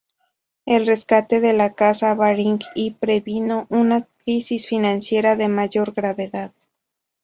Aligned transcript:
El 0.65 0.87
rescate 0.87 1.47
a 1.47 1.53
la 1.53 1.75
casa 1.75 2.15
Baring 2.15 2.57
y 2.73 2.89
previno 2.89 3.67
una 3.69 4.07
crisis 4.25 4.67
financiera 4.67 5.35
de 5.35 5.47
mayor 5.47 5.93
gravedad. 5.93 6.53